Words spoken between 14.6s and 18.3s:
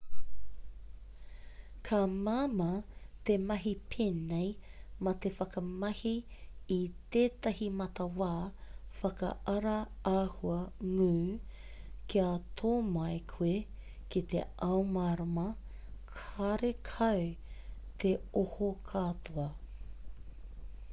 ao mārama karekau te